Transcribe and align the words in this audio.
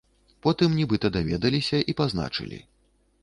Потым 0.45 0.69
нібыта 0.79 1.11
даведаліся 1.17 1.77
і 1.93 1.97
пазначылі. 1.99 2.59